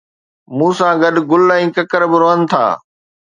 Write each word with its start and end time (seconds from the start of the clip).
مون 0.59 0.71
سان 0.77 0.93
گڏ 1.01 1.15
گل 1.31 1.43
۽ 1.57 1.67
ڪڪر 1.75 2.01
به 2.13 2.17
روئن 2.25 2.41
ٿا 2.55 2.65